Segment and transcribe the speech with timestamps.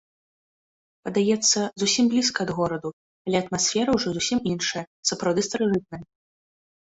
[1.07, 2.89] Падаецца, зусім блізка ад гораду,
[3.27, 6.01] але атмасфера ўжо зусім іншая, сапраўды старажытная!